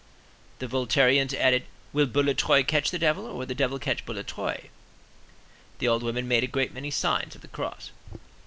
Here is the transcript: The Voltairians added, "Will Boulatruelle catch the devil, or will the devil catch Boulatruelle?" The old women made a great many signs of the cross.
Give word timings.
The 0.57 0.65
Voltairians 0.67 1.31
added, 1.31 1.65
"Will 1.93 2.07
Boulatruelle 2.07 2.65
catch 2.65 2.89
the 2.89 2.97
devil, 2.97 3.27
or 3.27 3.35
will 3.35 3.45
the 3.45 3.53
devil 3.53 3.77
catch 3.77 4.03
Boulatruelle?" 4.03 4.69
The 5.77 5.87
old 5.87 6.01
women 6.01 6.27
made 6.27 6.43
a 6.43 6.47
great 6.47 6.73
many 6.73 6.89
signs 6.89 7.35
of 7.35 7.41
the 7.41 7.47
cross. 7.47 7.91